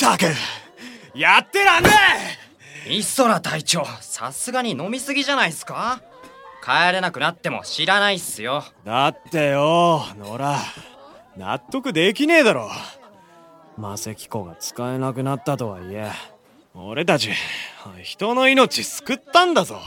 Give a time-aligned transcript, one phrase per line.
[0.00, 0.24] ったく。
[1.14, 1.90] やってらんね
[2.86, 2.94] え。
[2.94, 6.00] 磯空隊長さすがに飲みすぎじゃないっすか？
[6.64, 8.64] 帰れなくなっても知らないっすよ。
[8.84, 10.56] だってよ野良。
[11.36, 12.70] 納得できねえだろ。
[13.76, 16.10] 魔石湖が使えなくなったとはいえ
[16.74, 17.30] 俺たち
[18.02, 19.80] 人の命救ったんだぞ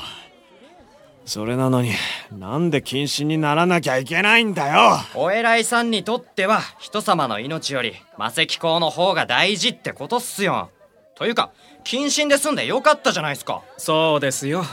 [1.25, 1.91] それなのに
[2.31, 4.97] なんで謹慎にならなきゃいけないんだよ。
[5.15, 10.69] お偉いさんにとっては人様の命より魔石港の方が大事ってことっすよ。
[11.15, 11.51] というか
[11.85, 13.61] 謹慎で済んでよかったじゃないっすか。
[13.77, 14.65] そうですよ。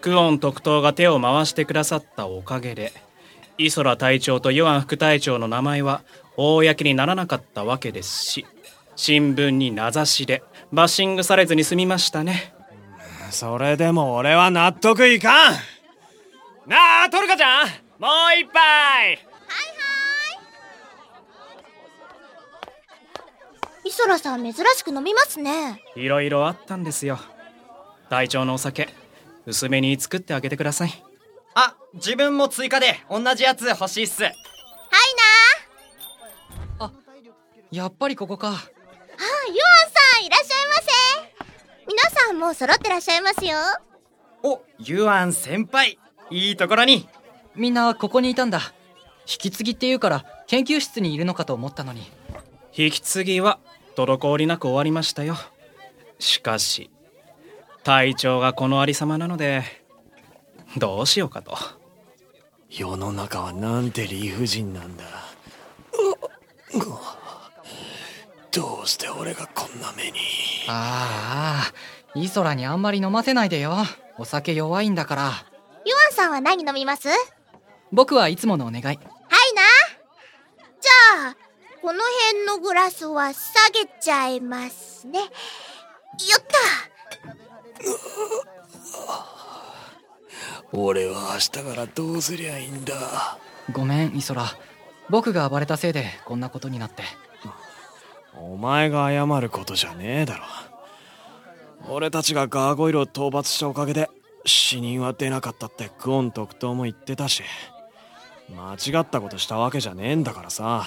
[0.00, 2.92] クオン特等が手を回してくださったおかげで
[3.58, 6.02] イソラ隊長とヨアン副隊長の名前は
[6.36, 8.46] 公にならなかったわけですし
[8.94, 12.54] 新聞に名指しでバッシングされずに済みましたね。
[13.30, 15.54] それでも俺は納得いかん
[16.68, 17.66] なあトルカちゃん。
[17.98, 18.60] もう一杯。
[18.60, 19.22] はいは
[23.84, 23.88] い。
[23.88, 25.82] イソラさん珍しく飲みますね。
[25.96, 27.18] いろいろあったんですよ。
[28.10, 28.90] 隊長のお酒
[29.46, 31.02] 薄めに作ってあげてください。
[31.54, 34.24] あ自分も追加で同じやつ欲しいっす。
[34.24, 34.32] はい
[36.78, 36.84] な。
[36.86, 36.92] あ
[37.70, 38.48] やっぱりここか。
[38.48, 38.66] あユアンさ
[40.20, 40.90] んいらっしゃいませ。
[41.86, 43.56] 皆さんもう揃ってらっしゃいますよ。
[44.42, 45.98] おユアン先輩
[46.30, 47.08] いいところに。
[47.54, 48.60] みんなここにいたんだ。
[49.30, 52.10] 引き継ぎっていうから研究室にいるのかと思ったのに。
[52.74, 53.58] 引き継ぎは
[53.96, 55.36] 滞りなく終わりましたよ。
[56.18, 56.90] しかし
[57.82, 59.64] 隊長がこのありさまなので
[60.76, 61.56] どうしようかと。
[62.70, 65.04] 世の中はなんて理不尽なんだ。
[68.50, 70.18] どうして俺がこんな目に。
[70.68, 73.76] ああイソラにあんまり飲ませないでよ。
[74.18, 75.32] お酒弱いんだから
[75.88, 77.08] ユアンさんは何飲みます？
[77.92, 78.84] 僕はいつものお願い。
[78.84, 79.00] はいな。
[80.58, 81.36] じゃあ
[81.80, 85.20] この辺のグラスは下げちゃいますね。
[85.20, 85.30] よっ
[86.42, 86.58] た
[90.72, 93.38] 俺は明日からどうすりゃいいんだ？
[93.72, 94.44] ごめんイソラ。
[95.08, 97.02] 僕が暴れたせいでこんなことになって。
[98.36, 100.44] お前が謝ることじゃねえだろ。
[101.88, 104.10] 俺たちがガーゴイルを討伐したおかげで
[104.48, 107.42] 死人は出なかったってクオン特等も言ってたし
[108.54, 110.84] 間違ったことしたわけじゃねえんだからさ。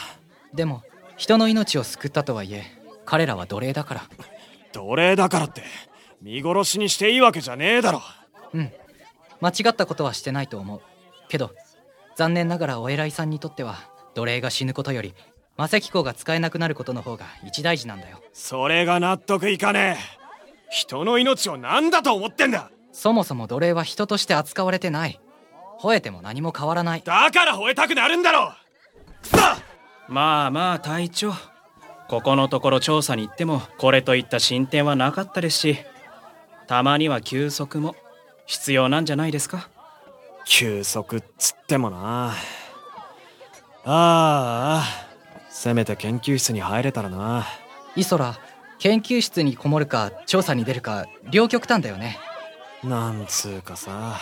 [0.53, 0.81] でも
[1.15, 2.63] 人の命を救ったとはいえ
[3.05, 4.01] 彼らは奴隷だから。
[4.73, 5.63] 奴隷だからって
[6.21, 8.01] 見殺しにしていいわけじゃねえだろ。
[8.53, 8.71] うん。
[9.41, 10.81] 間違ったことはしてないと思う。
[11.29, 11.53] けど
[12.15, 13.77] 残念ながらお偉いさんにとっては
[14.15, 15.13] 奴隷が死ぬことより
[15.55, 18.21] 魔石港が使えなくなることの方が一大事なんだよ。
[18.33, 20.21] それが納得いかねえ。
[20.71, 25.19] 人の命を何だと思ってんだそもそも奴隷は人として扱われてない。
[25.81, 27.01] 吠えても何も変わらない。
[27.03, 28.53] だから吠えたくなるんだろ
[30.07, 31.33] まあまあ隊長。
[32.07, 35.77] ここのところ調査に行ってもこれといった進展はなかったですし
[36.67, 37.95] たまには休息も
[38.45, 39.69] 必要なんじゃないですか。
[40.45, 42.33] 休息っつってもな。
[42.33, 42.33] あ
[43.85, 44.83] あ
[45.49, 47.45] せめて研究室に入れたらな。
[47.95, 48.37] イソラ
[48.79, 52.17] 研究室にこもるか調査に出るか両極端だよね
[52.83, 54.19] なんつうかさ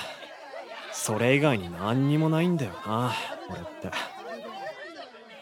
[0.92, 3.14] それ以外に何にもないんだよな
[3.50, 3.92] 俺って。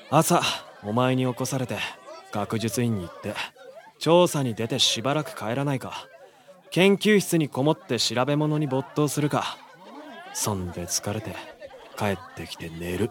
[0.09, 0.41] 朝
[0.83, 1.77] お前に起こされて
[2.31, 3.33] 学術院に行って
[3.99, 6.07] 調査に出てしばらく帰らないか
[6.69, 9.57] 研究室にこもって調べ物に没頭するか
[10.33, 11.35] そんで疲れて
[11.97, 13.09] 帰ってきて寝る。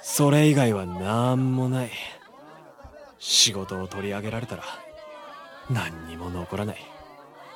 [0.00, 1.90] それ以外は何もない。
[3.18, 4.64] 仕事を取り上げられたら
[5.70, 6.76] 何にも残らない。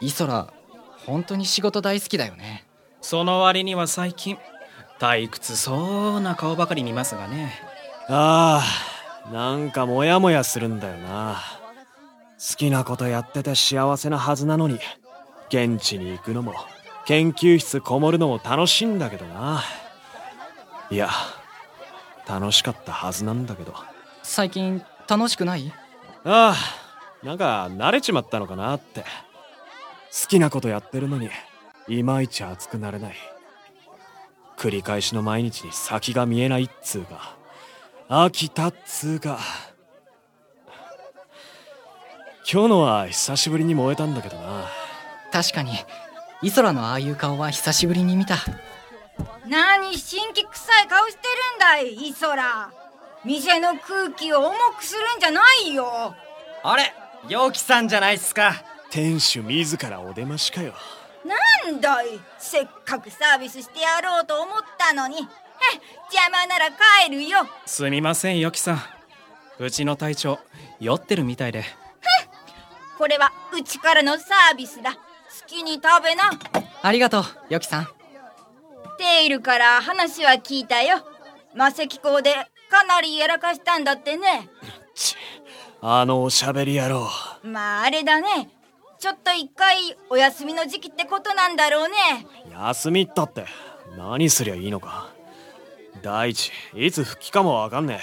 [0.00, 0.53] イソラ
[1.05, 2.65] 本当に仕事大好きだよね。
[3.01, 4.39] その割には最近
[4.99, 7.53] 退屈そうな顔ばかり見ますがね。
[8.09, 8.62] あ
[9.27, 11.37] あなんかモヤモヤするんだよな。
[12.39, 14.79] 好きなことやってて幸せなはずなのに
[15.49, 16.55] 現地に行くのも
[17.06, 19.62] 研究室こもるのも楽しいんだけどな。
[20.91, 21.11] いや
[22.29, 23.75] 楽しかったはずなんだけど。
[24.23, 25.73] 最近楽しくない？
[26.25, 29.00] ああなんか慣れちまったのかなって。
[29.00, 29.06] 好
[30.29, 31.29] きなことやってるのに
[31.89, 33.15] いまいち熱くなれない。
[34.57, 37.37] 繰り返しの毎日に先が見えないっつうか
[38.09, 39.39] 飽きたっつうか
[42.51, 44.67] 今日のは久しぶりに燃えたんだけどな。
[45.33, 45.73] 確かに
[46.43, 48.37] イソラのああいう顔は久しぶりに見た。
[49.49, 51.23] 何新規臭い顔して
[51.53, 52.71] るんだいイソラ。
[53.25, 56.15] 店の空気を重くするんじゃないよ。
[56.63, 56.95] あれ
[57.29, 60.75] 陽気さんじゃないっすか店主自らお出ましかよ。
[61.25, 62.21] なんだい。
[62.38, 65.17] せっかくサービスしてやろうと思ったのに。
[65.17, 67.47] 邪魔なら帰るよ。
[67.65, 68.83] すみませんよきさん。
[69.59, 70.38] うちの隊長
[70.81, 71.65] 酔ってるみたいで。
[72.99, 74.93] これはうちからのサービスだ。
[74.93, 74.99] 好
[75.47, 76.31] きに食べな。
[76.82, 77.89] ありがとうよきさん。
[78.99, 81.05] テイルから話は聞いたよ。
[81.55, 82.32] 魔石港で
[82.71, 84.49] かなりやらかしたんだってね。
[84.94, 85.17] ち
[85.82, 87.09] あのおしゃべり野郎。
[87.43, 88.50] まああれだね
[88.98, 89.76] ちょっと一回
[90.10, 92.26] お休みの時期ってことなんだろうね。
[92.52, 93.46] 休みったって
[93.96, 95.08] 何すりゃいいのか。
[96.02, 98.00] 第一いつ復帰かもわかんね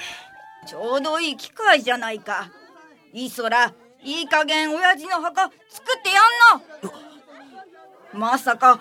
[0.67, 2.51] ちょうどいい機会じゃないか。
[3.11, 3.73] いいそら
[4.03, 5.51] いい加減親父の墓作
[5.97, 6.19] ってや
[6.89, 6.93] ん
[8.13, 8.79] なまさか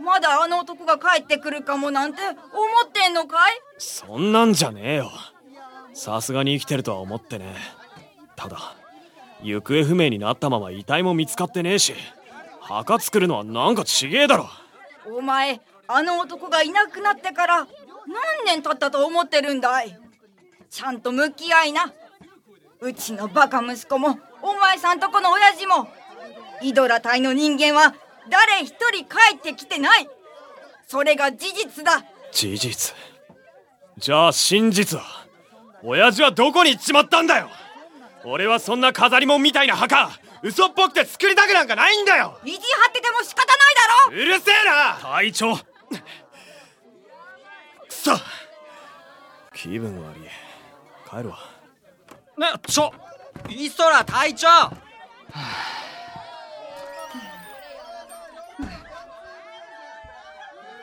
[0.00, 3.52] まだあの男が帰ってくるかもなんて思ってんのかい。
[3.52, 5.10] えそんなんじゃねえよ。
[5.92, 7.56] さすがに生きてるとは思ってね
[8.36, 8.76] ただ
[9.42, 11.94] 行方不明になったまま遺体も見つかってねえし
[12.60, 14.48] 墓作るのはなんかちげえだろ。
[15.06, 17.68] お前あの男がいなくなってから何
[18.46, 19.98] 年経ったと思ってるんだい？
[20.68, 21.92] ちゃんと向き合いな。
[22.80, 25.88] うちのバカ息子もお前さんとこの親父も
[26.62, 27.94] イドラ隊の人間は
[28.28, 30.08] 誰一人帰ってきてない。
[30.86, 32.04] それが事実だ。
[32.32, 32.94] 事実。
[33.96, 35.02] じゃあ真実は
[35.82, 37.48] 親父はどこに行っちまったんだよ
[38.30, 40.10] 俺はそんな飾り物みたいな墓
[40.42, 42.38] 嘘っぽくて作りたくなんかないんだよ。
[42.44, 42.60] 意地張
[42.90, 43.80] ってても仕方ないだ
[44.10, 44.12] ろ。
[44.12, 44.98] うるせえな。
[45.00, 45.56] 隊長。
[45.56, 45.64] く
[47.88, 48.10] そ。
[49.54, 50.20] 気分悪い。
[51.10, 51.38] 帰るわ。
[52.36, 52.92] ねちょ
[53.48, 54.46] イソラ隊長。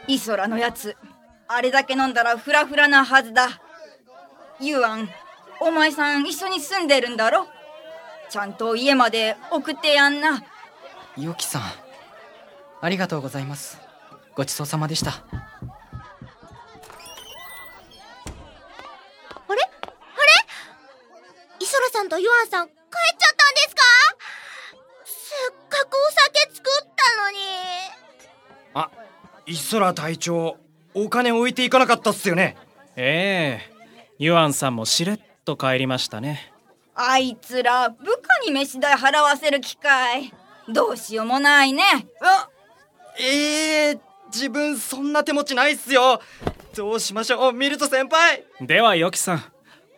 [0.07, 0.97] イソラのやつ
[1.47, 3.61] あれだけ飲んだらフラフラなはずだ。
[4.59, 5.07] ユアン
[5.61, 7.47] お前さん一緒に住んでるんだろ？
[8.29, 10.43] ちゃんと家まで送ってやんな。
[11.17, 11.61] よきさん
[12.81, 13.79] ありがとうございます。
[14.35, 15.11] ごちそうさまでした。
[15.11, 15.21] あれ？
[19.47, 19.61] あれ？
[21.59, 22.75] イソラさんとヨアンさん帰っ
[23.17, 23.81] ちゃったんですか？
[25.05, 27.37] せっかくお酒作ったのに。
[28.73, 28.91] あ
[29.45, 30.57] イソラ隊長
[30.93, 32.57] お金置いていかなかったっすよね。
[32.95, 33.75] ええ。
[34.17, 36.51] ユアンさんもしれっと帰りましたね。
[36.95, 40.33] あいつら部下に飯代払わせる機会。
[40.67, 41.83] どうしようもないね。
[42.21, 42.49] あ
[43.19, 46.21] ええー、自分そんな手持ちないっすよ。
[46.75, 47.53] どうしましょう。
[47.53, 48.43] ミルト先輩。
[48.59, 49.43] ではヨキさん。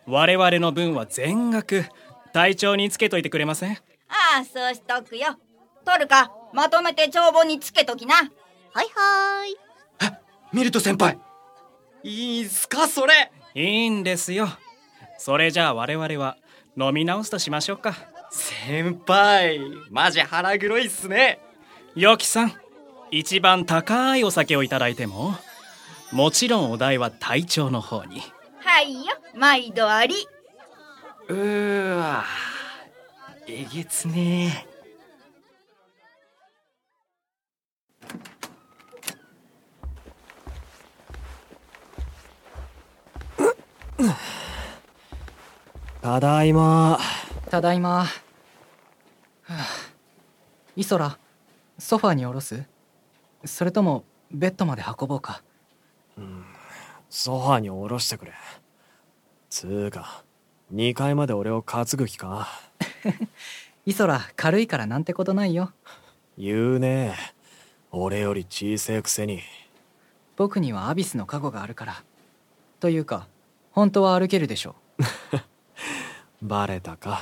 [0.06, 1.86] 我々の分は全額。
[2.32, 3.72] 隊長につけといてくれません？
[3.72, 5.38] ああそうしとくよ。
[5.84, 6.30] 取るか。
[6.52, 8.14] まとめて帳簿につけときな。
[8.14, 8.26] はい
[8.74, 9.56] はーい
[10.52, 11.18] ミルト先輩。
[12.02, 13.32] いいっすかそれ。
[13.54, 14.48] いいんですよ
[15.18, 16.38] それじゃあ我々は
[16.76, 17.94] 飲み直すとしましょうか。
[18.30, 19.60] 先輩
[19.90, 21.40] マジ腹黒いっすね。
[21.94, 22.52] ヨキさん
[23.10, 25.34] 一番高いお酒をいただいても
[26.12, 28.22] もちろんお代は隊長の方に。
[28.60, 30.14] はいよ毎度あり。
[31.28, 32.24] うーわ
[33.46, 34.66] えげつね
[46.00, 46.98] ただいま。
[47.50, 48.04] ただいま。
[48.04, 48.06] は
[49.48, 49.66] あ。
[50.76, 51.18] イソラ
[51.78, 52.62] ソファーに下ろす？
[53.44, 55.42] それともベッドまで運ぼうか。
[57.10, 58.32] ソファに下ろしてくれ。
[59.50, 60.22] つーか
[60.72, 62.48] 2階まで俺を担ぐ気か？
[63.86, 65.72] イソラ軽いからなんてことないよ。
[66.36, 67.14] 言うね。
[67.90, 69.40] 俺より小せえくせに。
[70.36, 72.02] 僕にはアビスの加護があるから。
[72.78, 73.26] というか
[73.72, 74.76] 本当は歩けるでしょ
[76.42, 77.20] バレたか？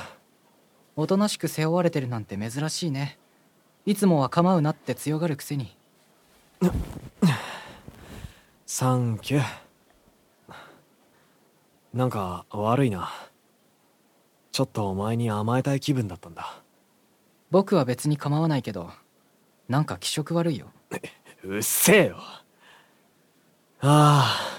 [0.95, 3.17] おとなしく背負われてるなんて珍しいね。
[3.85, 5.75] いつもは構うなって強がるくせに。
[8.65, 9.43] サンキュー。
[11.93, 13.09] なんか悪いな。
[14.51, 16.61] ちょっとお前に甘えたい気分だったんだ。
[17.49, 18.91] 僕は別に構わないけど
[19.69, 20.67] なんか気色悪いよ。
[21.43, 22.17] うっせえよ。
[23.79, 24.56] ああ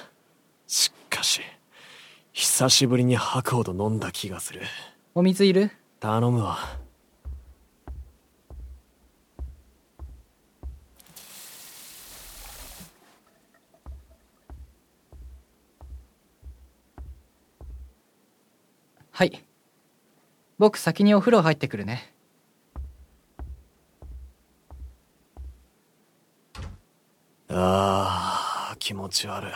[2.40, 4.60] 久しぶりに吐くほど飲んだ気がする。
[5.12, 5.72] お水いる？
[5.98, 6.56] 頼むわ。
[19.10, 19.44] はい。
[20.58, 22.14] 僕先にお風呂入ってくるね。
[27.48, 29.50] ああ気持ち悪い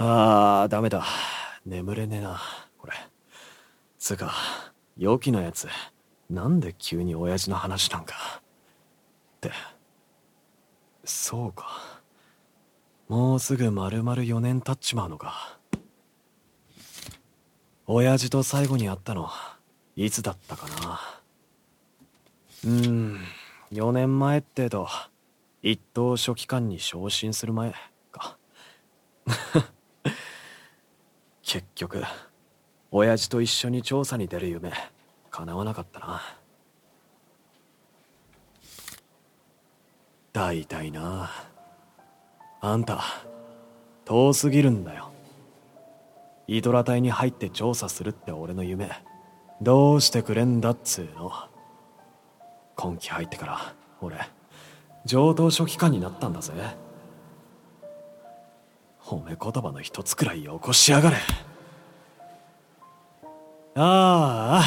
[0.00, 1.04] ああダメだ。
[1.66, 2.40] 眠れねえな
[2.78, 2.92] これ。
[3.98, 4.32] つうか
[4.96, 5.66] 陽気なやつ。
[6.30, 8.14] なんで急に親父の話なんか。
[8.38, 9.50] って。
[11.04, 12.00] そうか。
[13.08, 15.58] もうすぐ丸々4年経っちまうのか。
[17.88, 19.28] 親父と最後に会ったの
[19.96, 21.00] いつだったかな。
[22.64, 23.18] うーん
[23.72, 24.86] 4年前ってと
[25.60, 27.74] 一等書記官に昇進する前
[28.12, 28.38] か。
[31.42, 32.02] 結局
[32.90, 34.72] 親父と一緒に調査に出る夢
[35.30, 36.22] 叶わなかったな。
[40.32, 41.30] 大体な。
[42.60, 43.02] あんた
[44.04, 45.10] 遠すぎるんだよ。
[46.46, 48.90] イドラ隊に入って調査するって俺の夢
[49.60, 51.32] どうしてくれんだっつうの。
[52.74, 54.16] 今期入ってから俺
[55.04, 56.52] 上等書記官になったんだぜ。
[59.02, 61.16] 褒め言葉の一つくらいよこしやがれ。
[63.74, 64.64] ああ。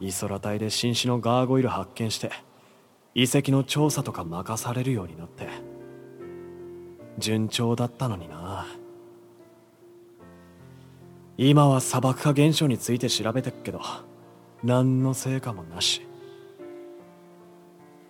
[0.00, 2.30] イソラ隊で新種のガーゴイル発見して
[3.14, 5.48] 遺跡の調査とか任されるようになって。
[7.18, 8.66] 順調だったのにな。
[11.36, 13.80] 今は砂漠化現象について調べてっけど
[14.64, 16.06] 何の成果もなし。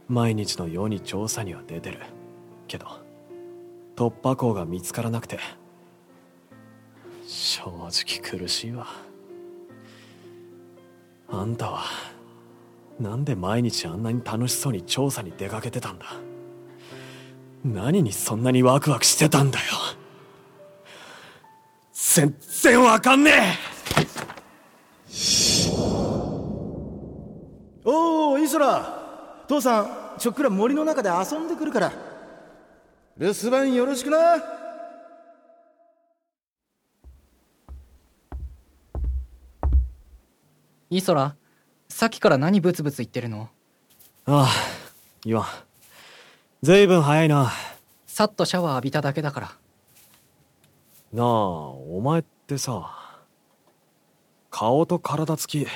[0.08, 1.98] 毎日のように調査には出てる
[2.66, 3.07] けど。
[3.98, 5.40] 突破口が見つからなくて。
[7.26, 7.90] 正直
[8.22, 8.86] 苦しいわ。
[11.28, 11.82] あんたは
[13.00, 16.06] なんで毎日あんなに楽しそうに調査に出かけてたんだ。
[17.64, 19.64] 何にそんなにワクワクしてたんだよ。
[21.92, 23.36] 全然わかんねえ。
[27.84, 29.44] おおイソラ。
[29.48, 32.17] 父さんちょっくら森の中で遊んでくるから。
[33.18, 34.16] 留守番よろしくな。
[40.88, 41.34] イソラ
[41.88, 43.48] さっきから何ブツブツ言ってるの？
[44.26, 44.48] ああ
[45.24, 45.46] 言わん
[46.62, 47.50] ずいぶん早いな。
[48.06, 49.52] さっとシャワー浴びただけだから。
[51.12, 53.18] なあお前ってさ
[54.48, 55.66] 顔と体つき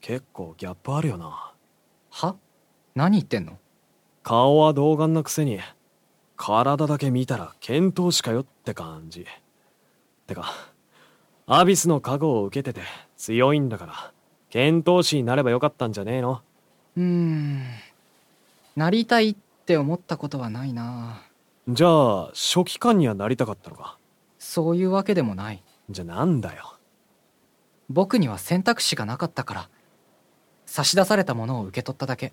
[0.00, 1.52] 結構ギャップあるよな。
[2.10, 2.34] は？
[2.96, 3.56] 何言ってんの？
[4.24, 5.60] 顔は童顔なくせに
[6.38, 9.26] 体だけ見たら見当しかよって感じ。
[10.26, 10.54] てか
[11.46, 14.12] アビスの加護を受けてて強いんだから
[14.50, 16.40] 見当士になればよかったんじゃねえの？
[16.96, 17.62] うーん。
[18.76, 21.22] なりたいって思ったことはないな。
[21.68, 23.98] じゃあ書記官にはなりたかったのか？
[24.38, 25.62] そういうわけでもない。
[25.90, 26.76] じゃあなんだよ？
[27.90, 29.68] 僕には選択肢がなかったから
[30.66, 32.32] 差し出されたものを受け取っただけ。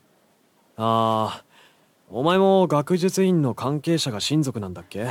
[0.78, 1.45] ああ
[2.10, 5.10] お前も学術院の関係者が親族なんだっけ？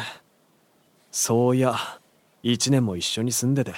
[1.10, 1.74] そういや
[2.42, 3.74] 一年も一緒に住んでて。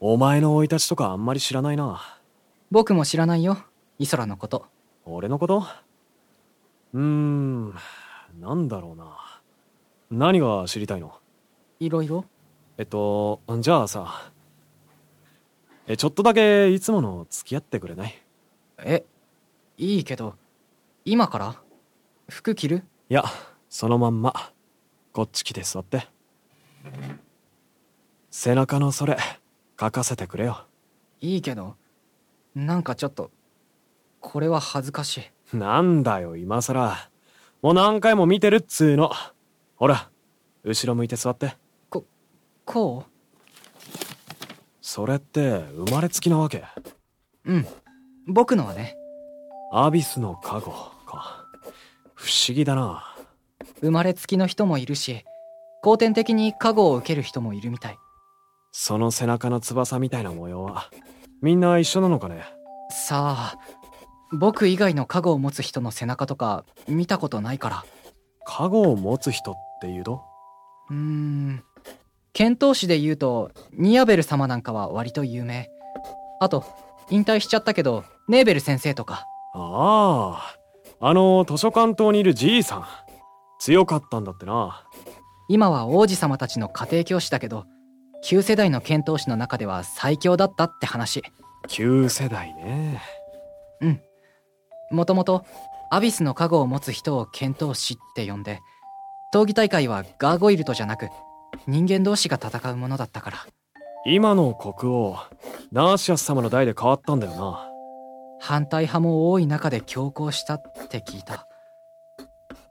[0.00, 2.02] お前の生い立ちとかあんまり知らないな。
[2.70, 3.58] 僕も知らないよ
[3.98, 4.66] イソラのこと。
[5.04, 5.64] 俺のこと？
[6.94, 7.74] うーん
[8.40, 9.40] なんだろうな。
[10.10, 11.14] 何が知りたいの？
[11.78, 12.24] いろいろ？
[12.76, 14.32] えっとじゃあさ
[15.86, 18.14] えちょっとだけいつもの付き合ってくれない？
[18.78, 19.04] え
[19.78, 20.34] いいけど
[21.04, 21.62] 今から？
[22.28, 22.84] 服着る？
[23.08, 23.24] いや
[23.68, 24.52] そのまんま。
[25.12, 26.06] こっち来て座って。
[28.30, 29.16] 背中のそれ
[29.80, 30.66] 書かせてくれよ。
[31.20, 31.76] いいけど
[32.54, 33.30] なんかちょっと
[34.20, 35.18] これは恥ずかし
[35.52, 35.56] い。
[35.56, 37.10] なんだよ今さら
[37.62, 39.10] もう何回も見てるっつーの。
[39.76, 40.10] ほら
[40.64, 41.56] 後ろ向いて座って。
[42.64, 43.04] こ
[44.80, 46.64] それって生まれつきなわけ？
[47.44, 47.66] ううん
[48.26, 48.96] 僕のはね。
[49.72, 50.72] アビスの加護
[51.06, 51.45] か
[52.16, 53.04] 不思議だな。
[53.80, 55.24] 生まれつきの人もいるし
[55.82, 57.98] 後天的に加護を受ける人もいるみたい。
[58.72, 60.90] その背中の翼みたいな模様は
[61.42, 62.42] みんな一緒なのかね？
[62.90, 63.58] さあ
[64.32, 67.84] 僕以外の加護を持つ人の背中とか見たことないから。
[68.44, 70.22] 加護を持つ人っていうと？
[70.90, 71.62] うーん。
[72.32, 75.70] 遣唐使で言うとニアベル様なんかは割と有名。
[76.40, 76.64] あと
[77.10, 79.26] 引退しちゃったけどネーベル先生とか。
[79.54, 80.56] ああ
[81.00, 82.86] あの図書館島にいるじいさん。
[83.58, 84.84] 強かったんだってな。
[85.48, 87.64] 今は王子様たちの家庭教師だけど
[88.22, 91.22] 旧世代の遣唐使の中では最強だったって話。
[91.68, 93.00] 旧世代ね。
[94.90, 95.44] もともと
[95.90, 98.60] アビスの加護を持つ人を遣唐使って呼んで
[99.34, 101.08] 闘技大会はガーゴイルトじゃなく
[101.66, 103.38] 人間同士が戦うものだったから。
[104.08, 105.16] 今の国王
[105.72, 107.65] ナーシアス様の代で変わったんだよな
[108.40, 111.46] 反対派も多い中で強行したって聞いた。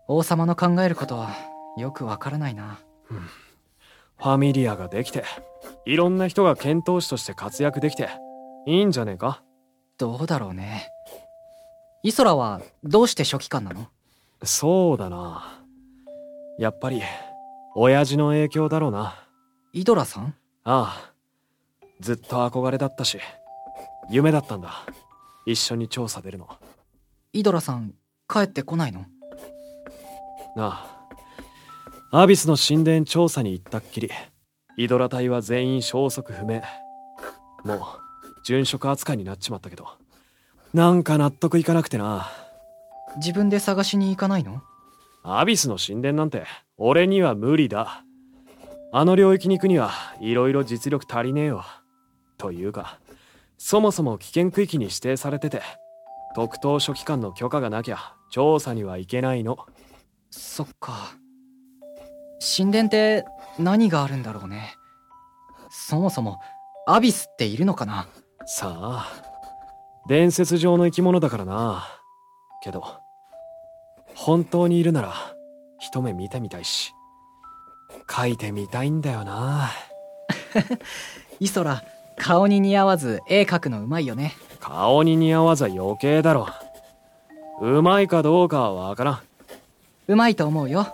[0.08, 1.30] 王様の考えることは
[1.78, 2.80] よくわからないな。
[4.18, 5.24] ファミリアができて
[5.86, 8.10] いろんな人が剣闘士として活躍できて
[8.66, 9.44] いいんじゃねえか？
[9.98, 10.88] どうだろうね。
[12.04, 13.88] イソラはどうして書記官なの？
[14.44, 15.62] そうだな。
[16.60, 17.02] やっぱり
[17.76, 19.16] 親父の影響だろうな。
[19.74, 20.36] イドラさん？
[20.64, 21.12] ああ。
[22.00, 23.20] ずっと憧れだったし
[24.10, 24.86] 夢だったんだ
[25.46, 26.50] 一緒に調査出るの。
[27.34, 27.94] イドラさん
[28.28, 29.06] 帰ってこないの？
[30.56, 30.86] な
[32.12, 32.22] あ。
[32.22, 34.10] アビスの神殿調査に行ったっきり
[34.78, 36.62] イドラ隊は全員消息不明。
[37.64, 37.80] もう
[38.48, 39.88] 殉職扱いになっちまったけど。
[40.74, 42.30] なんか納得いかなくてな
[43.18, 44.62] 自分で探しに行かないの？
[45.24, 46.46] アビスの神殿なんて
[46.78, 48.04] 俺には無理だ。
[48.92, 51.66] あの領域に行くにはいろいろ実力足りねえよ
[52.38, 53.00] というか
[53.58, 55.62] そもそも危険区域に指定されてて
[56.36, 59.58] 特等書記官の許可がなきゃ調査には行けないの。
[60.30, 61.16] そっか。
[62.58, 63.26] 神殿って
[63.58, 64.76] 何があるんだろうね。
[65.70, 66.40] そもそも
[66.88, 68.08] アビスっているのかな。
[68.46, 69.12] さあ
[70.08, 71.88] 伝説上の生き物だからな。
[72.62, 72.84] けど
[74.14, 75.14] 本当にいるなら
[75.80, 76.94] 一目見てみたいし
[78.10, 79.70] 書いてみたいんだよな。
[81.40, 81.84] イソラ
[82.18, 84.34] 顔に似合わず絵描くのうまいよね。
[84.60, 86.48] 顔に似合わず余計だろ。
[87.62, 89.20] うまいかどうかはわからん。
[90.08, 90.88] うまいと思うよ。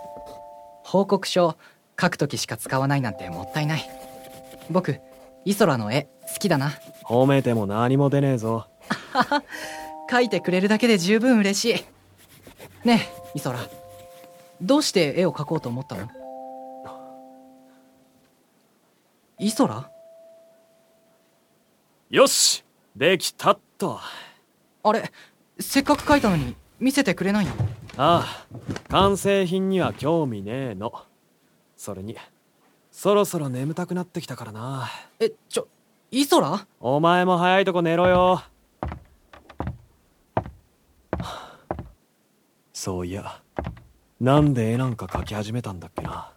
[0.84, 1.56] 報告書
[2.00, 3.88] 書く時しか使わないなんてもったいない。
[4.70, 5.00] 僕
[5.44, 6.72] イソラの絵好きだな。
[7.04, 8.66] 褒めても何も出ねえぞ。
[10.10, 11.84] 描いてくれるだけで十分嬉し
[12.84, 12.86] い。
[12.86, 13.58] ねえイソラ。
[14.60, 16.08] どうして絵を描こうと思ったの？
[19.38, 19.90] イソラ？
[22.12, 22.62] よし
[22.94, 23.98] できたっと。
[24.82, 25.10] あれ
[25.58, 27.52] せっかく描いたのに見せてくれないの？
[27.96, 30.92] ああ完成品には興味ねえの。
[31.74, 32.14] それに
[32.90, 34.90] そろそろ眠たくなってきたからな。
[35.20, 35.68] えちょ
[36.10, 38.42] イソラお前も早いとこ寝ろよ。
[42.74, 43.40] そういや
[44.20, 46.30] なんで絵なんか描き始めたんだっけな。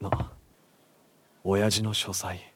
[0.00, 0.32] な
[1.44, 2.53] 親父の書斎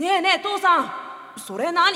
[0.00, 0.90] ねえねえ父さん。
[1.36, 1.92] それ何？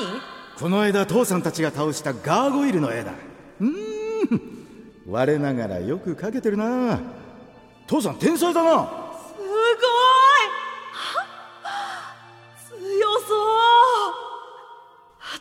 [0.59, 3.13] この間父さんたちが倒したガーゴイルの絵だ。
[3.61, 3.73] うーん
[5.09, 7.01] 我ながらよく描けてるな。
[7.87, 8.71] 父さん天才だな。
[9.27, 9.43] すご
[12.77, 12.83] い。
[12.99, 13.35] 強そ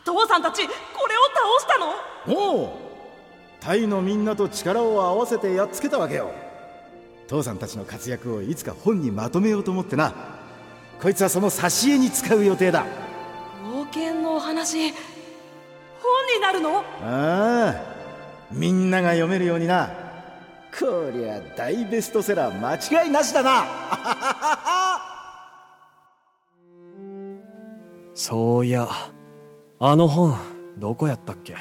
[0.02, 1.92] 父さんたちこれを倒したの？
[2.62, 2.70] おう。
[3.60, 6.30] タイのみんなと力を合わせてやっつけたわけよ。
[7.28, 10.14] 父さんたちの活躍をいつか本にまとめようと思ってな
[11.04, 12.86] こいつはその挿絵に使う予定だ。
[13.62, 14.96] 冒険のお話本
[16.34, 16.78] になるの？
[16.78, 17.74] ああ
[18.50, 19.90] みんなが読めるようにな。
[20.72, 23.66] こりゃ大ベストセラー間違いなしだな。
[28.14, 28.88] そういや
[29.80, 30.38] あの本
[30.78, 31.54] どこやったっけ？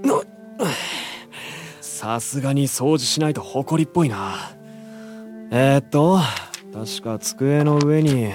[0.00, 0.18] な
[1.82, 4.52] さすがに掃除しないと埃っぽいな。
[5.50, 6.18] えー、っと
[6.72, 8.32] 確か机の上に。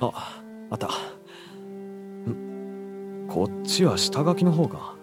[0.00, 0.88] ああった。
[3.26, 4.94] こっちは下書きの方か。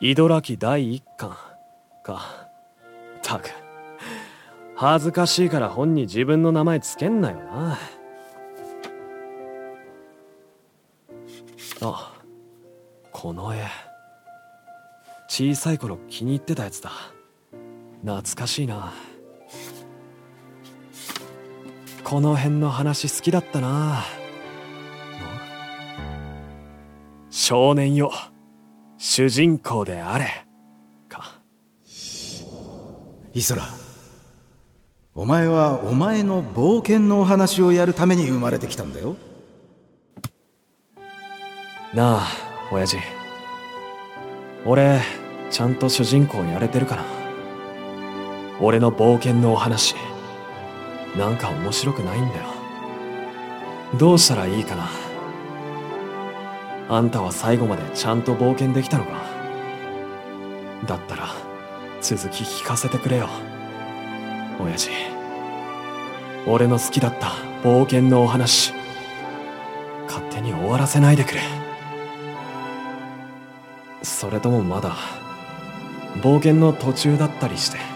[0.00, 1.36] イドラ記第一巻
[2.02, 2.48] か。
[3.22, 3.50] たく。
[4.74, 7.78] 恥ずかしいから本に自分の名前つけんなよな。
[11.80, 12.12] あ
[13.12, 13.66] この絵。
[15.28, 16.90] 小さい頃気に入ってたやつだ。
[18.02, 18.92] 懐かしいな。
[22.04, 24.04] この辺の話好きだったな。
[27.30, 28.12] 少年よ。
[28.96, 30.46] 主人公であれ。
[31.08, 31.40] か。
[33.34, 33.64] イソラ
[35.14, 39.16] お前はお前の冒険のお話をやるために生まれてきたんだよ。
[41.96, 42.26] なあ
[42.70, 42.98] 親父。
[44.66, 45.00] 俺
[45.50, 47.04] ちゃんと主人公やれてるかな。
[48.60, 49.94] 俺の冒険のお話
[51.16, 52.44] なんか面白くないんだよ。
[53.98, 54.90] どうしたらいいかな。
[56.90, 59.12] あんたは最後までちゃんと冒険できたのか。
[60.86, 61.28] だったら
[62.02, 63.28] 続き聞かせてくれよ。
[64.60, 64.90] 親父。
[66.46, 67.28] 俺の好きだった
[67.64, 68.74] 冒険のお話
[70.06, 71.55] 勝手に終わらせないでくれ。
[74.02, 74.96] それともまだ
[76.22, 77.95] 冒険の途中だったりして。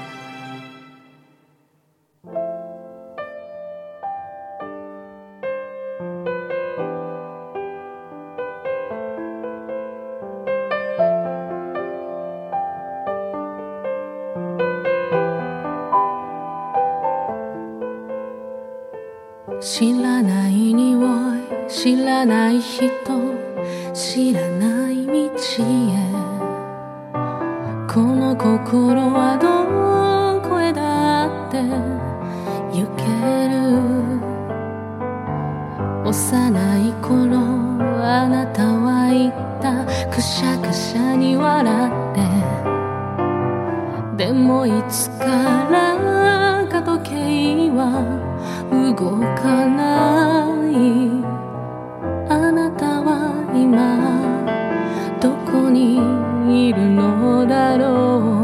[40.21, 42.21] くしゃくしゃに笑って。
[44.27, 45.97] でもいつから
[46.69, 48.05] か時計は
[48.71, 48.93] 動
[49.41, 51.25] かない。
[52.29, 53.97] あなたは今
[55.23, 55.97] どこに
[56.69, 58.43] いるのだろ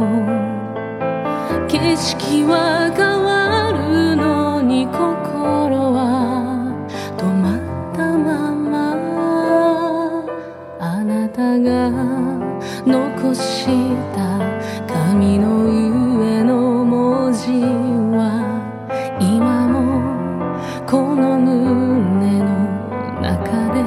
[1.63, 1.69] う。
[1.69, 2.76] 景色は
[21.17, 22.47] の胸の
[23.21, 23.81] 中で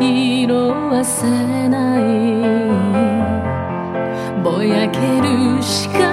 [0.00, 2.00] 色あせない
[4.42, 6.09] ぼやけるしか